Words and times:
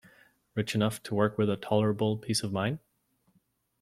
Rich 0.55 0.73
enough 0.73 1.03
to 1.03 1.13
work 1.13 1.37
with 1.37 1.61
tolerable 1.61 2.17
peace 2.17 2.41
of 2.41 2.51
mind? 2.51 2.79